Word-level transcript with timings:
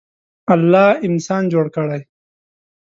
الله 0.55 0.87
انسان 1.07 1.43
جوړ 1.53 1.65
کړی. 1.75 2.01